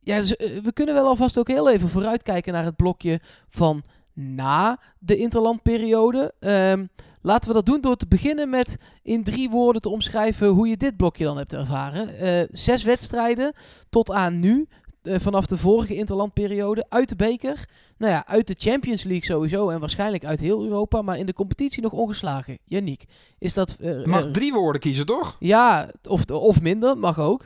[0.00, 3.82] ja, dus, eh, we kunnen wel alvast ook heel even vooruitkijken naar het blokje van
[4.14, 6.34] na de interlandperiode.
[6.40, 6.84] Ehm
[7.22, 10.76] laten we dat doen door te beginnen met in drie woorden te omschrijven hoe je
[10.76, 12.18] dit blokje dan hebt ervaren.
[12.18, 13.52] Eh, zes wedstrijden
[13.88, 14.68] tot aan nu.
[15.02, 17.68] Eh, vanaf de vorige interlandperiode uit de beker.
[17.96, 21.02] Nou ja, uit de Champions League sowieso en waarschijnlijk uit heel Europa.
[21.02, 22.58] Maar in de competitie nog ongeslagen.
[22.64, 23.04] Yannick,
[23.38, 23.76] is dat...
[23.80, 25.36] eh, mag eh, drie woorden kiezen, toch?
[25.38, 27.44] ja, of, of minder, mag ook.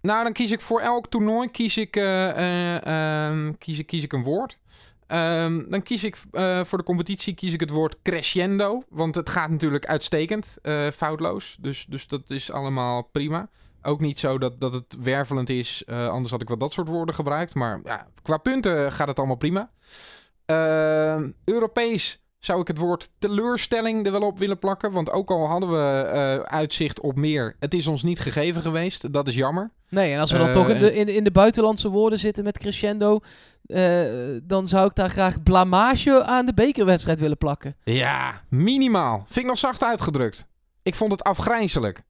[0.00, 4.24] Nou, dan kies ik voor elk toernooi kies ik, ehm, kies ik, kies ik een
[4.24, 4.60] woord.
[5.06, 6.16] Ehm, dan kies ik
[6.64, 8.82] voor de competitie kies ik het woord crescendo.
[8.88, 10.56] Want het gaat natuurlijk uitstekend,
[10.94, 11.56] foutloos.
[11.60, 13.48] Dus, dus dat is allemaal prima.
[13.88, 15.82] Ook niet zo dat, dat het wervelend is.
[15.86, 17.54] eh, anders had ik wel dat soort woorden gebruikt.
[17.54, 19.70] Maar ja, qua punten gaat het allemaal prima.
[20.44, 24.92] Ehm, Europees zou ik het woord teleurstelling er wel op willen plakken.
[24.92, 29.12] Want ook al hadden we eh, uitzicht op meer, het is ons niet gegeven geweest.
[29.12, 29.70] Dat is jammer.
[29.90, 32.44] Nee, en als we dan Eh, toch in de, in, in de buitenlandse woorden zitten
[32.44, 33.20] met crescendo...
[33.66, 34.00] eh,
[34.42, 37.76] dan zou ik daar graag blamage aan de bekerwedstrijd willen plakken.
[37.84, 39.18] Ja, minimaal.
[39.26, 40.46] Vind ik nog zacht uitgedrukt.
[40.82, 42.02] Ik vond het afgrijzelijk.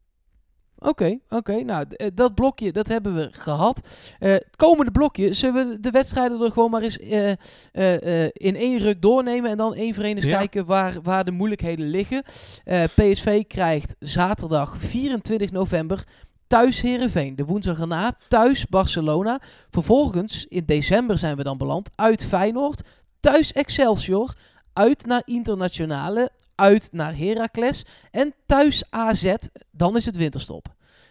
[0.81, 1.61] Oké, oké.
[1.63, 3.81] Nou, eh, dat blokje, dat hebben we gehad.
[4.19, 8.31] Eh, het komende blokje, zullen we de wedstrijden er gewoon maar eens eh, eh, eh,
[8.33, 9.51] in één ruk doornemen...
[9.51, 10.37] en dan één voor één eens Ja.
[10.39, 12.23] kijken waar, waar de moeilijkheden liggen.
[12.65, 16.05] Eh, PSV krijgt zaterdag 24 november
[16.47, 17.37] thuis Herenveen.
[17.37, 19.41] De woensdag erna thuis Barcelona.
[19.71, 22.83] Vervolgens, in december zijn we dan beland, uit Feyenoord.
[23.21, 24.35] Thuis Excelsior.
[24.73, 26.31] Uit naar Internationale.
[26.59, 27.85] Uit naar Heracles.
[28.11, 29.35] En thuis AZ.
[29.71, 30.67] Dan is het winterstop.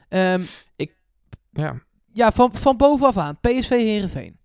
[0.10, 0.41] Ehm,
[1.51, 1.81] Ja.
[2.13, 3.39] ja, van, van bovenaf aan.
[3.39, 4.39] PSV Herenveen.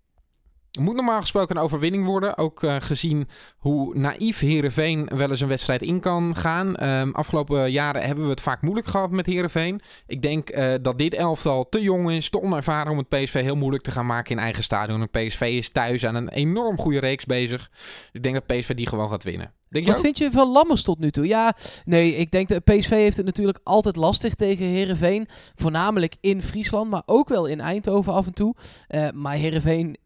[0.72, 2.38] Het moet normaal gesproken een overwinning worden.
[2.38, 6.76] Ook eh, gezien hoe naïef Herenveen wel eens een wedstrijd in kan gaan.
[6.76, 9.80] Ehm, afgelopen jaren hebben we het vaak moeilijk gehad met Herenveen.
[10.06, 13.56] Ik denk eh, dat dit elftal te jong is, te onervaren om het PSV heel
[13.56, 15.00] moeilijk te gaan maken in eigen stadion.
[15.00, 17.70] En PSV is thuis aan een enorm goede reeks bezig.
[18.12, 19.52] Ik denk dat PSV die gewoon gaat winnen.
[19.68, 21.26] Denk Wat vind je van Lammers tot nu toe?
[21.26, 25.28] Ja, nee, ik denk dat PSV heeft het natuurlijk altijd lastig tegen Herenveen.
[25.54, 28.54] Voornamelijk in Friesland, maar ook wel in Eindhoven af en toe.
[28.86, 29.96] Eh, maar Herenveen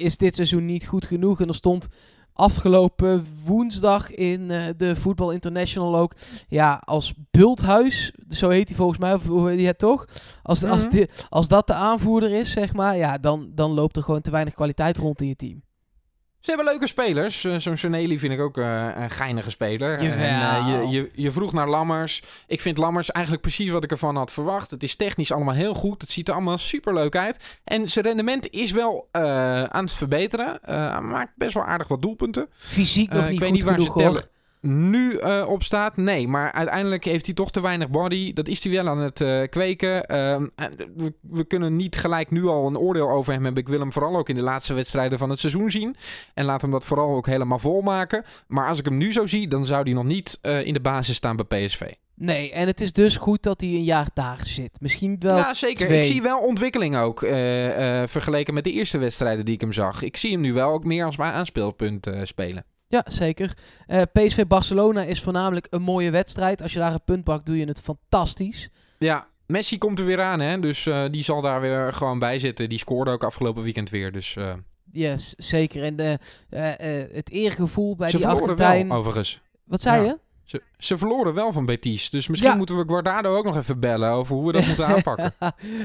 [0.00, 1.40] is dit seizoen niet goed genoeg.
[1.40, 1.88] En er stond
[2.32, 6.12] afgelopen woensdag in eh, de Voetbal International ook.
[6.48, 10.04] Ja, als Bulthuis, zo heet hij volgens mij, of hoe heet het toch?
[10.42, 10.90] Als, als, Mhm.
[10.96, 14.30] die, als dat de aanvoerder is, zeg maar, ja, dan, dan loopt er gewoon te
[14.30, 15.62] weinig kwaliteit rond in je team.
[16.40, 17.44] Ze hebben leuke spelers.
[17.44, 19.98] Eh, Zo'n Soneli vind ik ook eh, een geinige speler.
[19.98, 22.22] En, eh, je, je, je vroeg naar Lammers.
[22.46, 24.70] Ik vind Lammers eigenlijk precies wat ik ervan had verwacht.
[24.70, 26.00] Het is technisch allemaal heel goed.
[26.00, 27.38] Het ziet er allemaal super leuk uit.
[27.64, 30.58] En zijn rendement is wel aan het verbeteren.
[30.62, 32.48] Hij maakt best wel aardig wat doelpunten.
[32.56, 34.28] Fysiek nog niet ik weet goed niet waar genoeg, ze hoor.
[34.60, 35.96] Nu eh, op staat.
[35.96, 38.32] Nee, maar uiteindelijk heeft hij toch te weinig body.
[38.32, 40.06] Dat is hij wel aan het eh, kweken.
[40.06, 40.46] Ehm,
[40.96, 43.62] we, we kunnen niet gelijk nu al een oordeel over hem hebben.
[43.62, 45.96] Ik wil hem vooral ook in de laatste wedstrijden van het seizoen zien.
[46.34, 48.24] En laat hem dat vooral ook helemaal volmaken.
[48.46, 50.80] Maar als ik hem nu zo zie, dan zou hij nog niet eh, in de
[50.80, 51.92] basis staan bij PSV.
[52.14, 54.80] Nee, en het is dus goed dat hij een jaar daar zit.
[54.80, 55.86] Misschien wel ja, zeker.
[55.86, 55.98] twee.
[55.98, 57.18] Ik zie wel ontwikkeling ook.
[58.06, 60.02] vergeleken met de eerste wedstrijden die ik hem zag.
[60.02, 62.64] Ik zie hem nu wel ook meer als mijn aanspeelpunt spelen.
[62.90, 63.56] Ja, zeker.
[63.86, 66.62] Eh, PSV Barcelona is voornamelijk een mooie wedstrijd.
[66.62, 68.68] Als je daar een punt pakt, doe je het fantastisch.
[68.98, 70.60] Ja, Messi komt er weer aan, hè?
[70.60, 72.68] Dus eh, die zal daar weer gewoon bij zitten.
[72.68, 74.12] Die scoorde ook afgelopen weekend weer.
[74.12, 74.52] Dus eh,
[74.92, 75.82] Yes, zeker.
[75.82, 76.18] En de,
[77.12, 78.88] het eergevoel bij ze die Argentijn.
[78.88, 79.40] wel, overigens.
[79.64, 80.06] Wat zei Ja.
[80.06, 80.18] je?
[80.50, 82.10] Ze, ze verloren wel van Betis.
[82.10, 82.56] Dus misschien Ja.
[82.56, 85.32] moeten we Guardado ook nog even bellen over hoe we dat moeten aanpakken.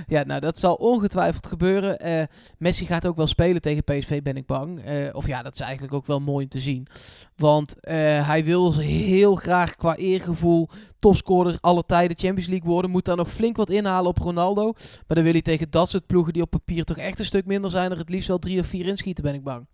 [0.08, 2.00] ja, nou dat zal ongetwijfeld gebeuren.
[2.00, 2.24] Eh,
[2.58, 4.84] Messi gaat ook wel spelen tegen PSV, ben ik bang.
[4.84, 6.88] Eh, of ja, dat is eigenlijk ook wel mooi om te zien.
[7.36, 7.96] Want eh,
[8.28, 12.92] hij wil heel graag qua eergevoel topscorer alle tijden Champions League worden.
[12.92, 14.64] Moet daar nog flink wat inhalen op Ronaldo.
[14.74, 17.46] Maar dan wil hij tegen dat soort ploegen die op papier toch echt een stuk
[17.46, 17.92] minder zijn...
[17.92, 19.66] er het liefst wel drie of vier inschieten, ben ik bang.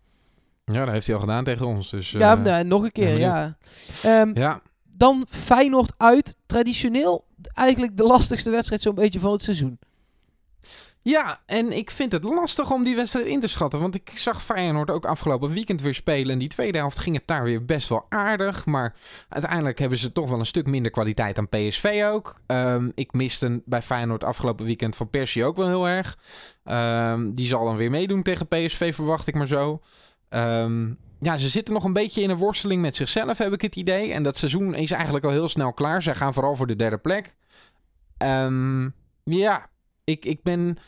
[0.64, 1.90] Ja, dat heeft hij al gedaan tegen ons.
[1.90, 3.56] Dus, ja, nou, nog een keer, ja.
[4.02, 4.60] Ehm, ja.
[4.96, 6.36] Dan Feyenoord uit.
[6.46, 7.24] Traditioneel
[7.54, 9.78] eigenlijk de lastigste wedstrijd zo'n beetje van het seizoen.
[11.04, 13.80] Ja, en ik vind het lastig om die wedstrijd in te schatten.
[13.80, 16.32] Want ik zag Feyenoord ook afgelopen weekend weer spelen.
[16.32, 18.66] En die tweede helft ging het daar weer best wel aardig.
[18.66, 18.94] Maar
[19.28, 22.40] uiteindelijk hebben ze toch wel een stuk minder kwaliteit dan PSV ook.
[22.46, 26.18] Ehm, ik miste bij Feyenoord afgelopen weekend van Persie ook wel heel erg.
[26.64, 29.80] Ehm, die zal dan weer meedoen tegen PSV, verwacht ik maar zo.
[30.28, 30.90] Ehm,
[31.22, 34.12] ja, ze zitten nog een beetje in een worsteling met zichzelf, heb ik het idee.
[34.12, 36.02] En dat seizoen is eigenlijk al heel snel klaar.
[36.02, 37.34] Zij gaan vooral voor de derde plek.
[38.16, 38.88] Ehm,
[39.24, 39.70] ja,
[40.04, 40.78] ik, ik ben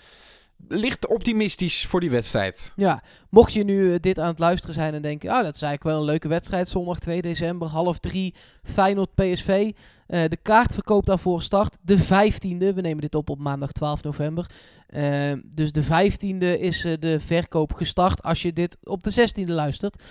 [0.68, 2.72] licht optimistisch voor die wedstrijd.
[2.76, 5.30] Ja, mocht je nu eh, dit aan het luisteren zijn en denken...
[5.30, 6.68] ah, dat is eigenlijk wel een leuke wedstrijd.
[6.68, 9.72] Zondag 2 december, half drie, Feyenoord-PSV.
[10.06, 12.74] Eh, de kaartverkoop daarvoor start de 15e.
[12.74, 14.50] We nemen dit op op maandag 12 november.
[14.86, 20.02] Eh, dus de 15e is de verkoop gestart als je dit op de 16e luistert.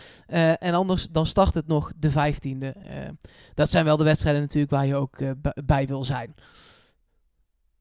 [0.58, 2.74] En anders dan start het nog de 15e.
[2.74, 3.10] Eh,
[3.54, 5.18] dat zijn wel de wedstrijden natuurlijk waar je ook
[5.66, 6.36] bij wil zijn.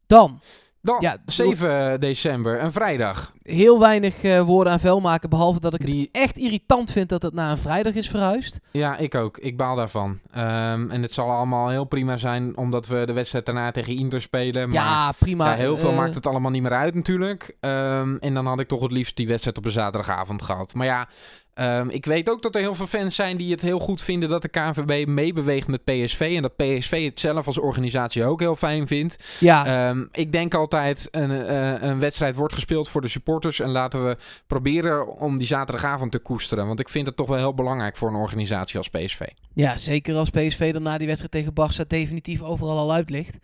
[0.06, 0.40] Dan,
[0.84, 3.32] Dan, Ja, 7 december, een vrijdag.
[3.42, 5.30] heel weinig eh, woorden aan vuil maken.
[5.30, 8.60] Behalve dat ik het Die, echt irritant vind dat het na een vrijdag is verhuisd.
[8.72, 9.38] ja, ik ook.
[9.38, 10.18] Ik baal daarvan.
[10.32, 14.20] Ehm, en het zal allemaal heel prima zijn, omdat we de wedstrijd daarna tegen Inter
[14.22, 14.68] spelen.
[14.68, 15.50] Maar ja, prima.
[15.50, 17.56] ja, heel veel Eh, maakt het allemaal niet meer uit natuurlijk.
[17.60, 20.74] Ehm, en dan had ik toch het liefst die wedstrijd op de zaterdagavond gehad.
[20.74, 21.08] Maar ja,
[21.54, 24.28] ehm, ik weet ook dat er heel veel fans zijn die het heel goed vinden
[24.28, 26.32] dat de KNVB meebeweegt met PSV.
[26.36, 29.36] En dat PSV het zelf als organisatie ook heel fijn vindt.
[29.40, 33.60] Ja, Ehm, ik denk altijd, een, eh, een wedstrijd wordt gespeeld voor de supporters.
[33.60, 36.66] En laten we proberen om die zaterdagavond te koesteren.
[36.66, 39.20] Want ik vind het toch wel heel belangrijk voor een organisatie als PSV.
[39.54, 43.38] ja, zeker als PSV dan na die wedstrijd tegen Barça definitief overal al uit ligt.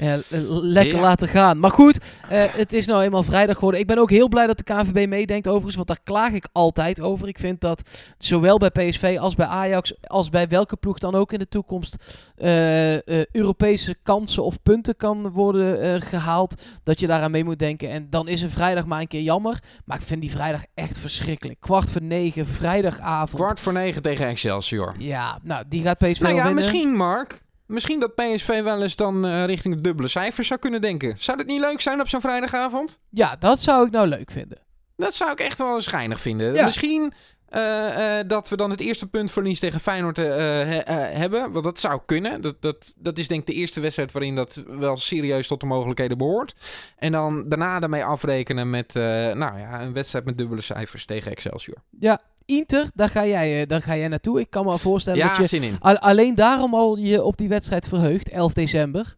[0.00, 0.14] Eh,
[0.62, 1.00] lekker Ja.
[1.00, 1.58] laten gaan.
[1.58, 3.80] Maar goed, eh, het is nou eenmaal vrijdag geworden.
[3.80, 7.00] Ik ben ook heel blij dat de KNVB meedenkt overigens, want daar klaag ik altijd
[7.00, 7.28] over.
[7.28, 7.82] Ik vind dat
[8.18, 11.96] zowel bij PSV als bij Ajax, als bij welke ploeg dan ook in de toekomst
[12.36, 17.58] eh, eh, Europese kansen of punten kan worden eh, gehaald, dat je daaraan mee moet
[17.58, 17.90] denken.
[17.90, 20.98] En dan is een vrijdag maar een keer jammer, maar ik vind die vrijdag echt
[20.98, 21.60] verschrikkelijk.
[21.60, 23.42] Kwart voor negen, vrijdagavond.
[23.42, 24.94] Kwart voor negen tegen Excelsior.
[24.98, 26.54] Ja, nou, die gaat PSV Nou ja, winnen.
[26.54, 27.40] misschien Mark.
[27.70, 31.14] Misschien dat PSV wel eens dan eh, richting de dubbele cijfers zou kunnen denken.
[31.18, 33.00] Zou dat niet leuk zijn op zo'n vrijdagavond?
[33.10, 34.58] Ja, dat zou ik nou leuk vinden.
[34.96, 36.54] Dat zou ik echt wel schijnig vinden.
[36.54, 36.64] Ja.
[36.64, 37.12] Misschien
[37.48, 41.52] eh, eh, dat we dan het eerste puntverlies tegen Feyenoord he- hebben.
[41.52, 42.40] Want dat zou kunnen.
[42.42, 45.66] Dat, dat, dat is denk ik de eerste wedstrijd waarin dat wel serieus tot de
[45.66, 46.54] mogelijkheden behoort.
[46.96, 51.76] En dan daarna daarmee afrekenen met nou ja, een wedstrijd met dubbele cijfers tegen Excelsior.
[51.98, 54.40] Ja, Inter, daar ga jij, eh, daar ga jij naartoe.
[54.40, 55.76] Ik kan me al voorstellen dat je zin in.
[55.80, 59.16] al- alleen daarom al je op die wedstrijd verheugt, 11 december.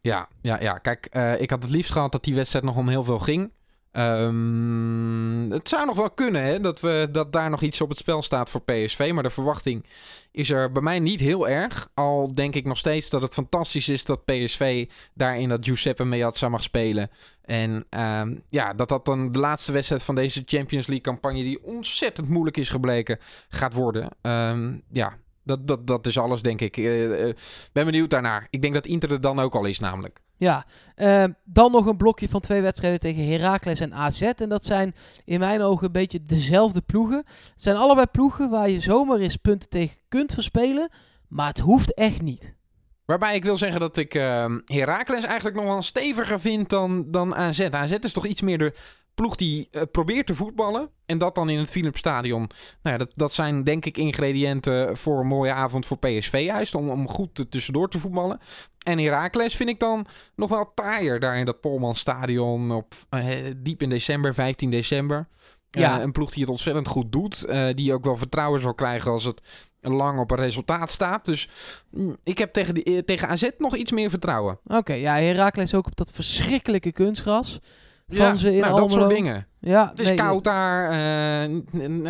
[0.00, 0.78] Ja, ja, ja.
[0.78, 3.50] Kijk, eh, ik had het liefst gehad dat die wedstrijd nog om heel veel ging.
[3.92, 7.98] Ehm, het zou nog wel kunnen hè, dat, we, dat daar nog iets op het
[7.98, 9.10] spel staat voor PSV.
[9.14, 9.84] Maar de verwachting
[10.30, 11.90] is er bij mij niet heel erg.
[11.94, 16.04] Al denk ik nog steeds dat het fantastisch is dat PSV daar in dat Giuseppe
[16.04, 17.10] Meazza mag spelen.
[17.42, 21.42] En ehm, ja, dat dat dan de laatste wedstrijd van deze Champions League campagne...
[21.42, 24.08] die ontzettend moeilijk is gebleken, gaat worden.
[24.20, 26.76] Ehm, ja, dat, dat, dat is alles, denk ik.
[26.76, 27.32] Uh,
[27.72, 28.46] ben benieuwd daarnaar.
[28.50, 30.20] Ik denk dat Inter er dan ook al is, namelijk.
[30.38, 34.22] Ja, uh, dan nog een blokje van twee wedstrijden tegen Heracles en AZ.
[34.22, 37.16] En dat zijn in mijn ogen een beetje dezelfde ploegen.
[37.26, 40.90] Het zijn allebei ploegen waar je zomaar eens punten tegen kunt verspelen.
[41.28, 42.56] Maar het hoeft echt niet.
[43.04, 47.34] Waarbij ik wil zeggen dat ik uh, Heracles eigenlijk nog wel steviger vind dan, dan
[47.34, 47.60] AZ.
[47.60, 48.74] AZ is toch iets meer de
[49.18, 50.90] ploeg die uh, probeert te voetballen.
[51.06, 52.50] En dat dan in het Philipsstadion.
[52.82, 56.74] Nou ja, dat, dat zijn denk ik ingrediënten voor een mooie avond voor PSV juist.
[56.74, 58.40] Om, om goed tussendoor te voetballen.
[58.84, 62.70] En Heracles vind ik dan nog wel taaier daar in dat Polmanstadion.
[62.72, 63.26] Op, uh,
[63.56, 65.28] diep in december, 15 december.
[65.70, 65.96] Ja.
[65.96, 67.48] Uh, een ploeg die het ontzettend goed doet.
[67.74, 69.40] die ook wel vertrouwen zal krijgen als het
[69.80, 71.24] lang op een resultaat staat.
[71.24, 71.48] Dus
[71.90, 74.58] mm, ik heb tegen, die, tegen AZ nog iets meer vertrouwen.
[74.64, 77.60] Oké, okay, ja, Heracles ook op dat verschrikkelijke kunstgras
[78.08, 79.46] van ja, ze in nou, dat soort dingen.
[79.60, 80.90] Ja, het is nee, koud daar.
[80.90, 81.60] Uh,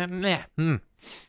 [0.07, 0.37] nee.
[0.55, 0.77] Hm.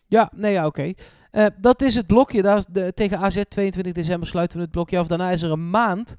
[0.07, 0.81] Ja, nee, ja, oké.
[0.81, 0.97] Okay.
[1.33, 2.43] Uh, dat is het blokje.
[2.43, 5.07] Daar, de, tegen AZ 22 december sluiten we het blokje af.
[5.07, 6.15] Daarna is er een maand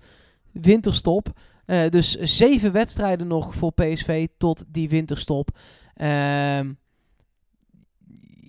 [0.52, 1.40] winterstop.
[1.66, 5.58] Uh, dus zeven wedstrijden nog voor PSV tot die winterstop.
[5.96, 6.60] Uh,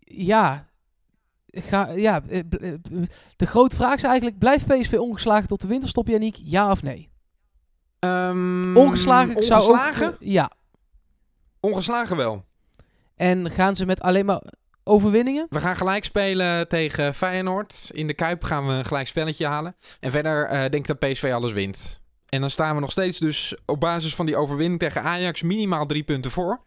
[0.04, 0.66] ja,
[1.46, 2.20] ga, ja
[3.36, 6.36] de grote vraag is eigenlijk: blijft PSV ongeslagen tot de winterstop, Janiek?
[6.44, 7.11] Ja of nee?
[8.04, 9.34] Um, ongeslagen?
[9.34, 9.94] ongeslagen?
[9.94, 10.50] Zou ook, ja.
[11.60, 12.44] Ongeslagen wel.
[13.16, 14.42] En gaan ze met alleen maar
[14.84, 15.46] overwinningen?
[15.50, 17.90] We gaan gelijk spelen tegen Feyenoord.
[17.92, 19.76] In de Kuip gaan we een gelijk spelletje halen.
[20.00, 22.00] En verder uh, denk ik dat PSV alles wint.
[22.28, 25.86] En dan staan we nog steeds dus op basis van die overwinning tegen Ajax minimaal
[25.86, 26.60] drie punten voor.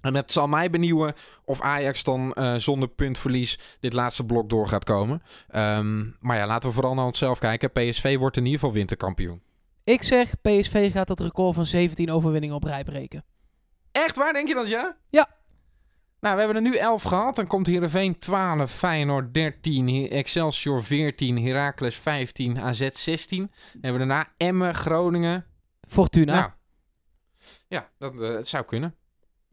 [0.00, 4.68] En het zal mij benieuwen of Ajax dan uh, zonder puntverlies dit laatste blok door
[4.68, 5.22] gaat komen.
[5.54, 7.72] Um, maar ja, laten we vooral naar onszelf kijken.
[7.72, 9.42] PSV wordt in ieder geval winterkampioen.
[9.84, 13.24] Ik zeg, PSV gaat dat record van 17 overwinningen op rij breken.
[13.92, 14.96] Echt waar, denk je dat ja?
[15.08, 15.28] Ja.
[16.20, 17.36] Nou, we hebben er nu 11 gehad.
[17.36, 23.38] Dan komt Heerenveen 12, Feyenoord 13, Excelsior 14, Heracles 15, AZ 16.
[23.38, 25.46] Dan hebben we daarna Emmen, Groningen.
[25.88, 26.34] Fortuna.
[26.34, 26.50] Nou,
[27.68, 28.94] ja, dat, uh, zou kunnen.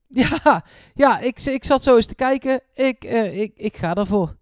[0.08, 0.64] Ja,
[0.94, 2.62] ja ik, ik zat zo eens te kijken.
[2.74, 4.36] Ik, uh, ik, ik ga daarvoor.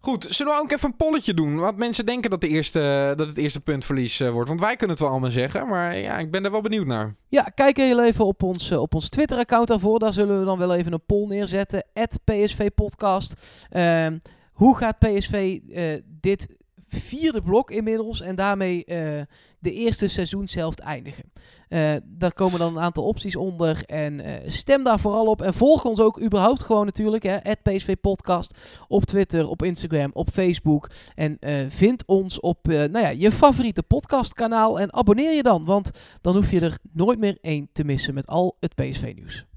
[0.00, 1.56] Goed, zullen we ook even een polletje doen?
[1.56, 4.48] Wat mensen denken dat, de eerste, dat het eerste puntverlies uh, wordt.
[4.48, 7.14] Want wij kunnen het wel allemaal zeggen, maar ja, ik ben er wel benieuwd naar.
[7.28, 9.98] Ja, kijk heel even op ons, uh, op ons Twitter-account daarvoor.
[9.98, 11.84] Daar zullen we dan wel even een poll neerzetten.
[12.24, 13.34] PSV Podcast.
[13.72, 14.06] Uh,
[14.52, 15.82] hoe gaat PSV uh,
[16.20, 16.48] dit
[16.88, 19.20] vierde blok inmiddels en daarmee uh,
[19.58, 21.32] de eerste seizoenshelft eindigen.
[21.68, 25.54] Uh, daar komen dan een aantal opties onder en uh, stem daar vooral op en
[25.54, 30.90] volg ons ook überhaupt gewoon natuurlijk, hè, PSV Podcast op Twitter, op Instagram, op Facebook
[31.14, 36.34] en vind ons op nou ja, je favoriete podcastkanaal en abonneer je dan, want dan
[36.34, 39.47] hoef je er nooit meer één te missen met al het PSV nieuws.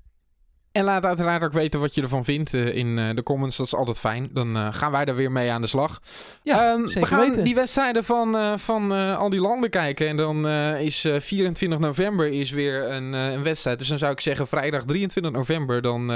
[0.72, 3.58] En laat uiteraard ook weten wat je ervan vindt uh, in uh, de comments.
[3.58, 4.30] Dat is altijd fijn.
[4.34, 6.02] Dan uh, gaan wij er weer mee aan de slag.
[6.44, 7.44] Ja, um, we gaan weten.
[7.44, 10.08] die wedstrijden van, van al die landen kijken.
[10.08, 13.80] En dan is 24 november is weer een, een, wedstrijd.
[13.80, 15.82] Dus dan zou ik zeggen vrijdag 23 november.
[15.82, 16.08] Dan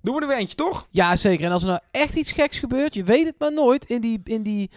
[0.00, 0.86] doen we er weer eentje, toch?
[0.90, 1.44] Ja, zeker.
[1.44, 2.94] En als er nou echt iets geks gebeurt.
[2.94, 4.70] Je weet het maar nooit in die, in die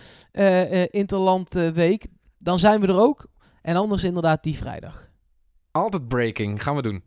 [0.89, 2.05] Interland week.
[2.37, 3.25] Dan zijn we er ook.
[3.61, 5.09] En anders inderdaad die vrijdag.
[5.71, 6.63] Altijd breaking.
[6.63, 7.06] Gaan we doen.